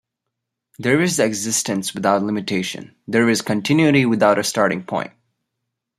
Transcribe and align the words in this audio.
There 0.79 0.99
is 0.99 1.19
existence 1.19 1.93
without 1.93 2.23
limitation; 2.23 2.95
there 3.07 3.29
is 3.29 3.43
continuity 3.43 4.03
without 4.03 4.39
a 4.39 4.43
starting-point. 4.43 5.11